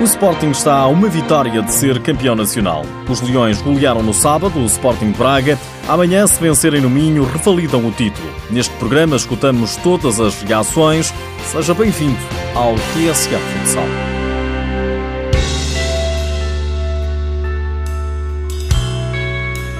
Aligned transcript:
O 0.00 0.04
Sporting 0.04 0.48
está 0.48 0.78
a 0.78 0.88
uma 0.88 1.10
vitória 1.10 1.60
de 1.60 1.70
ser 1.70 2.00
campeão 2.00 2.34
nacional. 2.34 2.86
Os 3.06 3.20
Leões 3.20 3.60
golearam 3.60 4.02
no 4.02 4.14
sábado 4.14 4.58
o 4.58 4.64
Sporting 4.64 5.10
Braga. 5.10 5.58
Amanhã, 5.86 6.26
se 6.26 6.40
vencerem 6.40 6.80
no 6.80 6.88
Minho, 6.88 7.22
revalidam 7.22 7.86
o 7.86 7.92
título. 7.92 8.26
Neste 8.48 8.74
programa 8.76 9.14
escutamos 9.14 9.76
todas 9.76 10.18
as 10.18 10.40
reações. 10.40 11.12
Seja 11.44 11.74
bem-vindo 11.74 12.16
ao 12.54 12.74
TSF 12.94 13.36
Futsal. 13.58 13.84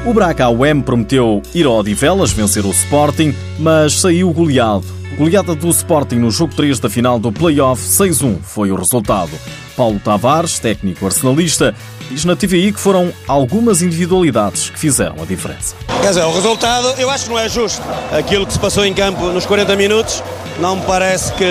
O 0.04 0.12
Braga 0.12 0.50
UEM 0.50 0.82
prometeu 0.82 1.40
ir 1.54 1.64
ao 1.64 1.78
Odivelas 1.78 2.30
vencer 2.30 2.66
o 2.66 2.70
Sporting, 2.70 3.34
mas 3.58 3.94
saiu 3.94 4.30
goleado. 4.34 4.99
Goleada 5.16 5.54
do 5.54 5.68
Sporting 5.70 6.16
no 6.16 6.30
jogo 6.30 6.54
3 6.54 6.78
da 6.78 6.88
final 6.88 7.18
do 7.18 7.32
Playoff 7.32 7.82
6-1 7.82 8.38
foi 8.42 8.70
o 8.70 8.76
resultado. 8.76 9.30
Paulo 9.76 9.98
Tavares, 9.98 10.58
técnico 10.58 11.04
arsenalista, 11.04 11.74
diz 12.08 12.24
na 12.24 12.36
TVI 12.36 12.72
que 12.72 12.80
foram 12.80 13.12
algumas 13.26 13.82
individualidades 13.82 14.70
que 14.70 14.78
fizeram 14.78 15.20
a 15.20 15.26
diferença. 15.26 15.74
Quer 16.00 16.08
dizer, 16.08 16.24
o 16.24 16.32
resultado 16.32 16.94
eu 16.96 17.10
acho 17.10 17.24
que 17.24 17.30
não 17.30 17.38
é 17.38 17.48
justo. 17.48 17.82
Aquilo 18.16 18.46
que 18.46 18.52
se 18.52 18.58
passou 18.58 18.84
em 18.84 18.94
campo 18.94 19.26
nos 19.26 19.44
40 19.46 19.74
minutos, 19.76 20.22
não 20.60 20.76
me 20.76 20.82
parece 20.82 21.32
que, 21.32 21.44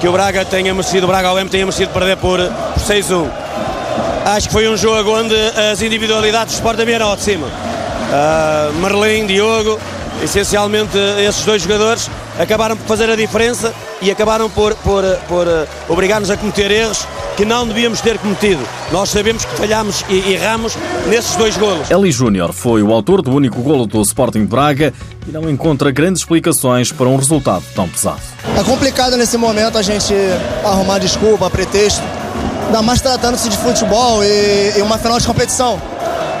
que 0.00 0.08
o 0.08 0.12
Braga 0.12 0.44
tenha 0.44 0.74
merecido, 0.74 1.04
o 1.04 1.08
Braga 1.08 1.32
UEM 1.34 1.48
tenha 1.48 1.64
merecido 1.64 1.92
perder 1.92 2.16
por, 2.16 2.40
por 2.40 2.82
6-1. 2.82 3.30
Acho 4.24 4.48
que 4.48 4.52
foi 4.52 4.68
um 4.68 4.76
jogo 4.76 5.10
onde 5.10 5.34
as 5.70 5.80
individualidades 5.82 6.54
do 6.54 6.56
Sporting 6.56 6.84
vieram 6.84 7.06
ao 7.06 7.16
de 7.16 7.22
cima. 7.22 7.46
Uh, 7.46 8.72
Merlin, 8.80 9.26
Diogo, 9.26 9.78
essencialmente 10.22 10.96
esses 11.18 11.44
dois 11.44 11.62
jogadores 11.62 12.10
acabaram 12.38 12.76
por 12.76 12.86
fazer 12.86 13.10
a 13.10 13.16
diferença 13.16 13.72
e 14.00 14.10
acabaram 14.10 14.48
por, 14.50 14.74
por, 14.76 15.04
por 15.28 15.46
uh, 15.46 15.66
obrigar-nos 15.88 16.30
a 16.30 16.36
cometer 16.36 16.70
erros 16.70 17.06
que 17.36 17.44
não 17.44 17.66
devíamos 17.66 18.00
ter 18.00 18.18
cometido. 18.18 18.62
Nós 18.90 19.10
sabemos 19.10 19.44
que 19.44 19.54
falhámos 19.56 20.04
e 20.08 20.32
erramos 20.32 20.76
nesses 21.08 21.36
dois 21.36 21.56
golos. 21.56 21.90
Eli 21.90 22.10
Júnior 22.10 22.52
foi 22.52 22.82
o 22.82 22.92
autor 22.92 23.22
do 23.22 23.32
único 23.32 23.60
golo 23.62 23.86
do 23.86 24.00
Sporting 24.02 24.40
de 24.40 24.46
Braga 24.46 24.92
e 25.26 25.30
não 25.30 25.48
encontra 25.48 25.90
grandes 25.90 26.22
explicações 26.22 26.92
para 26.92 27.06
um 27.06 27.16
resultado 27.16 27.64
tão 27.74 27.88
pesado. 27.88 28.20
É 28.58 28.62
complicado 28.62 29.16
nesse 29.16 29.36
momento 29.36 29.78
a 29.78 29.82
gente 29.82 30.14
arrumar 30.64 30.98
desculpa, 30.98 31.48
pretexto, 31.48 32.02
ainda 32.66 32.82
mais 32.82 33.00
tratando-se 33.00 33.48
de 33.48 33.56
futebol 33.56 34.22
e, 34.24 34.78
e 34.78 34.82
uma 34.82 34.98
final 34.98 35.18
de 35.18 35.26
competição. 35.26 35.80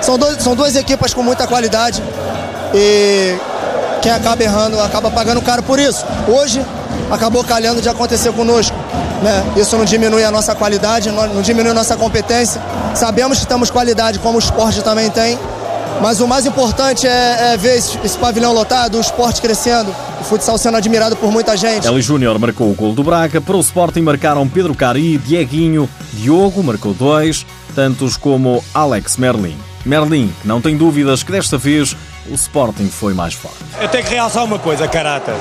São, 0.00 0.18
dois, 0.18 0.42
são 0.42 0.56
duas 0.56 0.74
equipas 0.74 1.14
com 1.14 1.22
muita 1.22 1.46
qualidade 1.46 2.02
e 2.74 3.36
quem 4.02 4.10
acaba 4.10 4.42
errando 4.42 4.78
acaba 4.80 5.10
pagando 5.10 5.40
caro 5.40 5.62
por 5.62 5.78
isso. 5.78 6.04
Hoje 6.28 6.60
acabou 7.10 7.44
calhando 7.44 7.80
de 7.80 7.88
acontecer 7.88 8.32
conosco. 8.32 8.76
Né? 9.22 9.52
Isso 9.56 9.78
não 9.78 9.84
diminui 9.84 10.24
a 10.24 10.30
nossa 10.30 10.54
qualidade, 10.54 11.10
não 11.10 11.40
diminui 11.40 11.70
a 11.70 11.74
nossa 11.74 11.96
competência. 11.96 12.60
Sabemos 12.94 13.38
que 13.38 13.46
temos 13.46 13.70
qualidade, 13.70 14.18
como 14.18 14.36
o 14.36 14.38
esporte 14.40 14.82
também 14.82 15.08
tem, 15.08 15.38
mas 16.00 16.20
o 16.20 16.26
mais 16.26 16.44
importante 16.44 17.06
é, 17.06 17.52
é 17.52 17.56
ver 17.56 17.76
esse, 17.76 17.96
esse, 18.04 18.18
pavilhão 18.18 18.52
lotado, 18.52 18.98
o 18.98 19.00
esporte 19.00 19.40
crescendo, 19.40 19.94
o 20.20 20.24
futsal 20.24 20.58
sendo 20.58 20.76
admirado 20.76 21.14
por 21.14 21.30
muita 21.30 21.56
gente. 21.56 21.86
Eli 21.86 22.02
Júnior 22.02 22.36
marcou 22.40 22.70
o 22.70 22.74
gol 22.74 22.92
do 22.92 23.04
Braga. 23.04 23.40
Para 23.40 23.56
o 23.56 23.60
Sporting 23.60 24.00
marcaram 24.00 24.48
Pedro 24.48 24.74
Cari, 24.74 25.16
Dieguinho, 25.18 25.88
Diogo 26.14 26.60
marcou 26.64 26.92
dois, 26.92 27.46
tantos 27.76 28.16
como 28.16 28.64
Alex 28.74 29.16
Merlin. 29.16 29.56
Merlin, 29.84 30.32
não 30.44 30.60
tem 30.60 30.76
dúvidas 30.76 31.22
que 31.22 31.30
desta 31.30 31.56
vez 31.56 31.96
o 32.30 32.34
Sporting 32.34 32.88
foi 32.88 33.14
mais 33.14 33.34
forte. 33.34 33.58
Eu 33.80 33.88
tenho 33.88 34.04
que 34.04 34.14
realçar 34.14 34.44
uma 34.44 34.58
coisa, 34.58 34.86
Carata. 34.86 35.32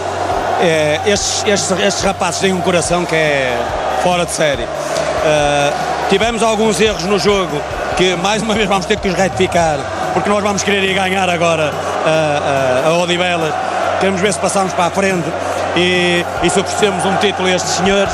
É, 0.62 1.00
estes, 1.06 1.44
estes, 1.46 1.72
estes, 1.80 2.04
rapazes 2.04 2.40
têm 2.40 2.54
um 2.54 2.62
coração 2.62 3.06
que 3.06 3.16
é 3.16 3.58
fora 4.04 4.26
de 4.26 4.32
série. 4.32 4.64
Uh, 4.64 6.10
tivemos 6.10 6.44
alguns 6.44 6.80
erros 6.80 7.04
no 7.04 7.18
jogo 7.18 7.62
que 7.98 8.16
mais 8.16 8.42
uma 8.42 8.54
vez 8.54 8.68
vamos 8.68 8.86
ter 8.86 8.98
que 9.00 9.08
os 9.08 9.16
retificar, 9.16 9.80
porque 10.14 10.30
nós 10.30 10.42
vamos 10.42 10.64
querer 10.64 10.84
ir 10.84 10.94
ganhar 10.94 11.30
agora 11.30 11.72
uh, 11.72 12.88
uh, 12.88 12.94
a 12.94 12.98
Odivelas. 13.04 13.54
Queremos 14.00 14.22
ver 14.22 14.34
se 14.34 14.40
passamos 14.40 14.74
para 14.74 14.86
a 14.86 14.90
frente 14.90 15.28
e, 15.76 16.26
e 16.44 16.50
se 16.50 16.60
oferecemos 16.60 17.06
um 17.06 17.16
título 17.18 17.48
a 17.48 17.52
estes 17.52 17.74
senhores. 17.74 18.14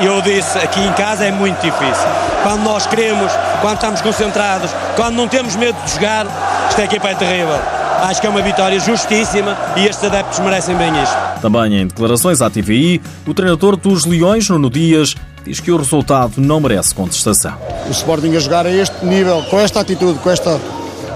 Eu 0.00 0.20
disse, 0.22 0.58
aqui 0.58 0.80
em 0.80 0.92
casa 0.92 1.24
é 1.24 1.30
muito 1.30 1.56
difícil. 1.56 2.06
Quando 2.42 2.62
nós 2.62 2.86
queremos, 2.86 3.32
quando 3.60 3.74
estamos 3.74 4.00
concentrados, 4.00 4.70
quando 4.94 5.14
não 5.14 5.28
temos 5.28 5.56
medo 5.56 5.76
de 5.84 5.92
jogar, 5.92 6.26
esta 6.68 6.84
equipa 6.84 7.08
é 7.08 7.14
terrível. 7.14 7.58
Acho 8.02 8.20
que 8.20 8.26
é 8.26 8.30
uma 8.30 8.42
vitória 8.42 8.78
justíssima 8.78 9.56
e 9.76 9.86
estes 9.86 10.04
adeptos 10.04 10.38
merecem 10.40 10.76
bem 10.76 10.92
isto. 11.02 11.16
Também 11.40 11.80
em 11.80 11.86
declarações 11.86 12.42
à 12.42 12.50
TVI, 12.50 13.00
o 13.26 13.34
treinador 13.34 13.76
dos 13.76 14.04
Leões, 14.04 14.48
Nuno 14.48 14.68
Dias, 14.70 15.14
diz 15.44 15.60
que 15.60 15.70
o 15.70 15.76
resultado 15.76 16.34
não 16.36 16.60
merece 16.60 16.94
contestação. 16.94 17.54
O 17.88 17.90
Sporting 17.90 18.36
a 18.36 18.40
jogar 18.40 18.66
a 18.66 18.70
este 18.70 19.04
nível, 19.04 19.42
com 19.48 19.58
esta 19.58 19.80
atitude, 19.80 20.18
com 20.18 20.30
esta, 20.30 20.60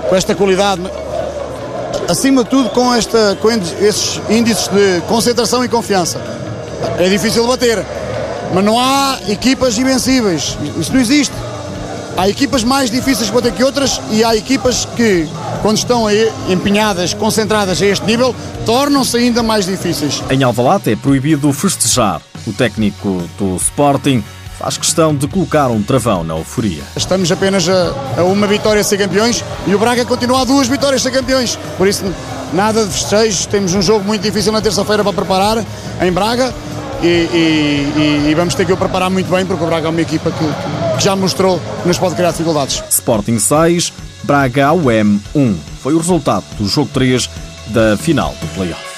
com 0.09 0.17
esta 0.17 0.35
qualidade, 0.35 0.83
acima 2.09 2.45
de 2.45 2.51
tudo 2.51 2.71
com, 2.71 2.95
esta, 2.95 3.37
com 3.41 3.51
esses 3.51 4.21
índices 4.29 4.69
de 4.69 5.01
concentração 5.03 5.65
e 5.65 5.69
confiança. 5.69 6.21
É 6.99 7.09
difícil 7.09 7.43
de 7.43 7.49
bater, 7.49 7.85
mas 8.53 8.65
não 8.65 8.79
há 8.79 9.19
equipas 9.29 9.79
invencíveis. 9.79 10.57
Isso 10.79 10.93
não 10.93 11.01
existe. 11.01 11.35
Há 12.17 12.29
equipas 12.29 12.65
mais 12.65 12.91
difíceis 12.91 13.27
de 13.27 13.33
bater 13.33 13.53
que 13.53 13.65
outras 13.65 14.01
e 14.11 14.23
há 14.23 14.37
equipas 14.37 14.85
que, 14.97 15.29
quando 15.63 15.79
estão 15.79 16.07
aí, 16.07 16.31
empenhadas, 16.49 17.15
concentradas 17.15 17.81
a 17.81 17.87
este 17.87 18.05
nível, 18.05 18.35
tornam-se 18.67 19.17
ainda 19.17 19.43
mais 19.43 19.65
difíceis. 19.65 20.23
Em 20.29 20.43
Alvalade 20.43 20.93
é 20.93 20.97
proibido 20.97 21.53
festejar. 21.53 22.21
O 22.47 22.53
técnico 22.53 23.23
do 23.39 23.57
Sporting 23.57 24.23
faz 24.59 24.77
questão 24.77 25.15
de 25.15 25.27
colocar 25.27 25.69
um 25.69 25.83
travão 25.83 26.23
na 26.23 26.37
euforia. 26.37 26.83
Estamos 26.95 27.33
apenas 27.33 27.67
a, 27.69 27.95
a 28.19 28.25
uma 28.25 28.47
vitória 28.47 28.81
a 28.81 28.85
ser 28.85 28.99
campeões 28.99 29.43
e 29.67 29.75
o 29.75 29.79
Braga 29.79 30.05
continua 30.05 30.43
a 30.43 30.45
duas 30.45 30.69
vitórias 30.69 31.01
a 31.01 31.05
ser 31.05 31.17
campeões. 31.17 31.59
Por 31.79 31.89
isso, 31.89 32.05
nada 32.53 32.85
de 32.85 32.93
festejos. 32.93 33.47
Temos 33.47 33.75
um 33.75 33.81
jogo 33.81 34.05
muito 34.05 34.21
difícil 34.21 34.53
na 34.53 34.61
terça-feira 34.61 35.03
para 35.03 35.13
preparar 35.15 35.65
em 36.03 36.13
Braga 36.13 36.53
e, 37.03 37.07
e, 37.07 38.31
e, 38.31 38.35
vamos 38.35 38.55
ter 38.55 38.67
que 38.67 38.73
o 38.73 38.77
preparar 38.77 39.11
muito 39.11 39.31
bem 39.31 39.47
porque 39.47 39.63
o 39.63 39.67
Braga 39.67 39.87
é 39.87 39.91
uma 39.91 40.01
equipa 40.01 40.31
que, 40.31 40.97
que 40.97 41.05
já 41.05 41.17
mostrou 41.17 41.61
que 41.83 41.89
nos 41.89 41.99
pode 41.99 42.15
criar 42.15 42.31
dificuldades. 42.31 42.83
Sporting 42.91 43.39
6, 43.39 43.93
Braga 44.25 44.73
UM 44.73 45.19
1. 45.35 45.57
Foi 45.83 45.95
o 45.95 45.99
resultado 45.99 46.45
do 46.59 46.69
jogo 46.69 46.91
3 46.93 47.29
da 47.69 47.97
final 47.97 48.35
do 48.41 48.47
playoff. 48.55 48.91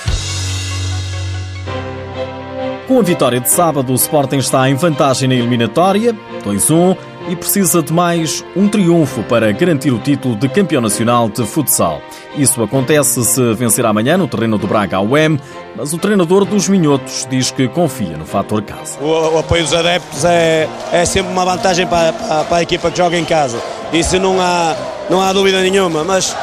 Com 2.89 2.99
a 2.99 3.03
vitória 3.03 3.41
de 3.41 3.49
sábado, 3.49 3.93
o 3.93 3.95
Sporting 3.95 4.39
está 4.39 4.69
em 4.69 4.75
vantagem 4.75 5.29
na 5.29 5.35
eliminatória, 5.35 6.15
2-1, 6.45 6.97
e 7.29 7.37
precisa 7.37 7.83
de 7.83 7.93
mais 7.93 8.45
um 8.57 8.69
triunfo 8.69 9.23
para 9.25 9.53
garantir 9.53 9.93
o 9.93 9.99
título 9.99 10.37
de 10.37 10.49
campeão 10.49 10.81
nacional 10.81 11.29
de 11.29 11.45
futsal. 11.47 12.01
Isso 12.37 12.63
acontece 12.63 13.25
se 13.25 13.55
vencer 13.55 13.85
amanhã 13.85 14.17
no 14.17 14.27
terreno 14.27 14.59
do 14.59 14.67
Braga 14.67 15.01
UEM, 15.01 15.39
mas 15.77 15.93
o 15.93 15.99
treinador 15.99 16.45
dos 16.45 16.69
Minhotos 16.69 17.27
diz 17.31 17.51
que 17.51 17.69
confia 17.69 18.17
no 18.17 18.25
fator 18.25 18.63
casa. 18.63 18.99
O, 19.01 19.35
o 19.35 19.39
apoio 19.39 19.63
dos 19.63 19.75
adeptos 19.75 20.25
é, 20.25 20.69
é 20.93 21.05
sempre 21.05 21.33
uma 21.33 21.45
vantagem 21.45 21.87
para, 21.87 22.13
para, 22.13 22.45
para, 22.45 22.57
a 22.59 22.63
equipa 22.63 22.91
que 22.91 22.99
joga 22.99 23.19
em 23.19 23.25
casa. 23.25 23.59
Isso 23.93 24.19
não 24.19 24.41
há, 24.41 24.75
não 25.09 25.21
há 25.21 25.33
dúvida 25.33 25.61
nenhuma, 25.61 26.05
mas 26.05 26.37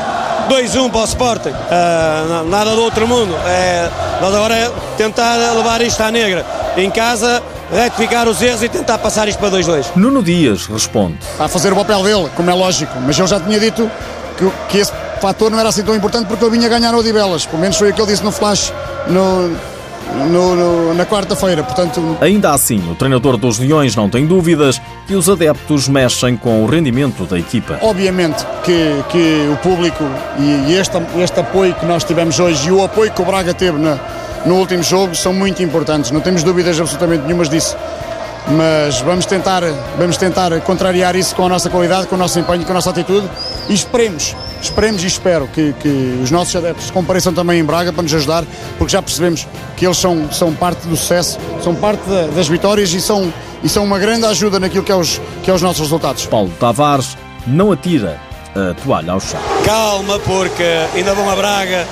2-1 0.50 0.90
para 0.90 1.02
o 1.02 1.04
Sporting, 1.04 1.50
uh, 1.50 2.44
nada 2.50 2.76
do 2.76 2.82
outro 2.82 3.08
mundo. 3.08 3.36
É, 3.46 3.90
nós 4.22 4.34
agora 4.34 4.56
é 4.56 4.72
tentar 4.98 5.36
levar 5.54 5.82
isto 5.82 6.02
à 6.02 6.12
negra. 6.12 6.46
Em 6.78 6.90
casa, 6.90 7.42
retificar 7.72 8.28
os 8.28 8.42
erros 8.42 8.64
e 8.64 8.70
tentar 8.70 8.98
passar 8.98 9.28
isto 9.28 9.40
para 9.40 9.52
2-2. 9.58 9.96
Nuno 9.96 10.24
Dias 10.24 10.66
responde. 10.66 11.18
Está 11.32 11.46
a 11.46 11.48
fazer 11.48 11.72
o 11.72 11.76
papel 11.76 12.04
dele, 12.04 12.30
como 12.36 12.50
é 12.50 12.54
lógico, 12.54 12.94
mas 13.06 13.18
eu 13.18 13.28
já 13.28 13.40
tinha 13.40 13.60
dito 13.60 13.90
que, 14.38 14.52
que 14.70 14.78
esse 14.80 14.92
fator 15.22 15.52
não 15.52 15.60
era 15.60 15.70
assim 15.70 15.84
tão 15.84 15.96
importante 15.96 16.28
porque 16.28 16.44
ele 16.44 16.58
vinha 16.58 16.70
ganhar 16.70 16.94
o 16.94 17.00
Odivelas. 17.00 17.46
Pelo 17.46 17.62
menos 17.62 17.78
foi 17.78 17.92
o 17.92 17.94
que 17.94 18.02
ele 18.02 18.12
disse 18.12 18.24
no 18.24 18.32
flash 18.32 18.74
no, 19.08 19.50
no, 20.28 20.56
no, 20.56 20.94
na 20.94 21.06
quarta-feira. 21.06 21.64
Portanto... 21.64 22.18
Ainda 22.22 22.52
assim, 22.54 22.82
o 22.90 22.96
treinador 22.96 23.38
dos 23.38 23.60
Leões 23.60 23.96
não 23.96 24.10
tem 24.10 24.26
dúvidas 24.26 24.82
que 25.08 25.16
os 25.16 25.30
adeptos 25.30 25.88
mexem 25.88 26.36
com 26.38 26.64
o 26.64 26.66
rendimento 26.66 27.26
da 27.26 27.38
equipa. 27.38 27.78
Obviamente 27.82 28.46
que, 28.64 29.04
que 29.10 29.50
o 29.52 29.58
público 29.58 30.04
e 30.40 30.74
este, 30.74 30.98
este 31.22 31.40
apoio 31.40 31.74
que 31.76 31.86
nós 31.86 32.04
tivemos 32.04 32.40
hoje 32.40 32.70
e 32.70 32.72
o 32.72 32.84
apoio 32.84 33.12
que 33.12 33.22
o 33.22 33.26
Braga 33.26 33.54
teve 33.54 33.78
na, 33.78 34.00
no 34.46 34.56
último 34.56 34.84
jogo 34.84 35.16
são 35.16 35.34
muito 35.34 35.62
importantes. 35.64 36.12
Não 36.12 36.22
temos 36.22 36.44
dúvidas 36.44 36.80
absolutamente 36.80 37.24
nenhumas 37.24 37.50
disso. 37.50 37.76
Mas 38.48 39.00
vamos 39.02 39.26
tentar, 39.26 39.62
vamos 39.98 40.18
tentar 40.18 40.60
contrariar 40.62 41.16
isso 41.16 41.36
com 41.36 41.46
a 41.46 41.50
nossa 41.50 41.70
qualidade, 41.70 42.08
com 42.08 42.16
o 42.16 42.18
nosso 42.18 42.40
empenho, 42.40 42.64
com 42.64 42.72
a 42.72 42.76
nossa 42.76 42.90
atitude 42.90 43.30
e 43.68 43.74
esperemos 43.74 44.36
Esperemos 44.62 45.04
e 45.04 45.08
espero 45.08 45.48
que, 45.48 45.74
que 45.74 46.20
os 46.22 46.32
nossos 46.32 46.56
adeptos 46.56 46.92
compareçam 46.92 47.34
também 47.34 47.60
em 47.60 47.64
Braga 47.64 47.94
para 47.94 48.04
nos 48.04 48.14
ajudar, 48.14 48.44
porque 48.78 48.92
já 48.92 49.02
percebemos 49.02 49.48
que 49.78 49.86
eles 49.86 49.98
são, 49.98 50.32
são 50.32 50.54
parte 50.54 50.86
do 50.88 50.98
sucesso, 50.98 51.40
são 51.64 51.74
parte 51.74 52.02
da, 52.10 52.28
das 52.28 52.48
vitórias 52.48 52.92
e 52.94 53.00
são, 53.00 53.34
e 53.64 53.70
são 53.70 53.84
uma 53.84 53.98
grande 53.98 54.26
ajuda 54.26 54.60
naquilo 54.60 54.84
que 54.84 54.92
é, 54.92 54.96
os, 54.96 55.22
que 55.44 55.50
é 55.50 55.54
os 55.54 55.62
nossos 55.62 55.82
resultados. 55.82 56.26
Paulo 56.26 56.52
Tavares 56.60 57.18
não 57.48 57.72
atira 57.72 58.20
a 58.54 58.74
toalha 58.84 59.14
ao 59.14 59.20
chão. 59.20 59.40
Calma, 59.66 60.20
porque 60.20 60.64
ainda 60.94 61.14
vão 61.14 61.30
a 61.30 61.36
Braga. 61.36 61.88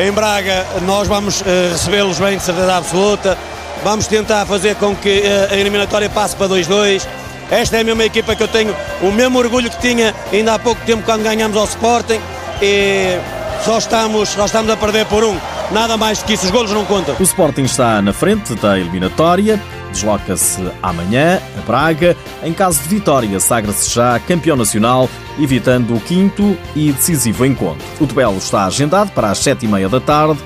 Em 0.00 0.10
Braga 0.10 0.66
nós 0.82 1.06
vamos 1.06 1.40
uh, 1.42 1.44
recebê-los 1.72 2.18
bem 2.18 2.38
de 2.38 2.42
certeza 2.42 2.76
absoluta. 2.76 3.36
Vamos 3.84 4.06
tentar 4.06 4.46
fazer 4.46 4.74
com 4.76 4.96
que 4.96 5.20
uh, 5.20 5.52
a 5.52 5.56
eliminatória 5.56 6.08
passe 6.08 6.34
para 6.34 6.48
2-2 6.48 7.06
esta 7.50 7.78
é 7.78 7.80
a 7.80 7.84
mesma 7.84 8.04
equipa 8.04 8.36
que 8.36 8.42
eu 8.44 8.48
tenho, 8.48 8.74
o 9.02 9.10
mesmo 9.10 9.36
orgulho 9.36 9.68
que 9.68 9.78
tinha 9.80 10.14
ainda 10.32 10.54
há 10.54 10.58
pouco 10.58 10.80
tempo 10.86 11.02
quando 11.02 11.24
ganhamos 11.24 11.56
ao 11.56 11.64
Sporting 11.64 12.20
e 12.62 13.18
só 13.64 13.78
estamos, 13.78 14.28
só 14.28 14.46
estamos 14.46 14.70
a 14.70 14.76
perder 14.76 15.04
por 15.06 15.24
um. 15.24 15.36
Nada 15.72 15.96
mais 15.96 16.20
do 16.20 16.26
que 16.26 16.34
isso, 16.34 16.44
os 16.44 16.50
golos 16.52 16.70
não 16.70 16.84
contam. 16.84 17.16
O 17.18 17.22
Sporting 17.22 17.62
está 17.62 18.00
na 18.00 18.12
frente 18.12 18.54
da 18.54 18.78
eliminatória, 18.78 19.60
desloca-se 19.90 20.60
amanhã 20.82 21.40
a 21.58 21.60
Braga. 21.62 22.16
Em 22.42 22.52
caso 22.52 22.82
de 22.82 22.88
vitória, 22.88 23.38
sagra-se 23.40 23.90
já 23.90 24.18
campeão 24.20 24.56
nacional, 24.56 25.08
evitando 25.38 25.94
o 25.94 26.00
quinto 26.00 26.56
e 26.74 26.92
decisivo 26.92 27.44
encontro. 27.44 27.86
O 28.00 28.06
duelo 28.06 28.38
está 28.38 28.66
agendado 28.66 29.10
para 29.12 29.30
as 29.30 29.38
sete 29.38 29.66
e 29.66 29.68
meia 29.68 29.88
da 29.88 30.00
tarde 30.00 30.40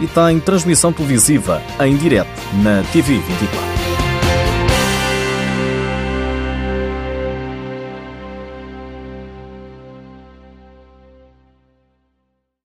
e 0.00 0.06
tem 0.06 0.40
transmissão 0.40 0.92
televisiva 0.92 1.62
em 1.80 1.96
direto 1.96 2.28
na 2.62 2.82
TV 2.92 3.14
24. 3.18 3.73